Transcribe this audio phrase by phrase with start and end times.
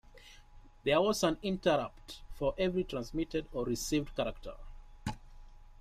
[0.83, 4.55] There was an interrupt for every transmitted or received character.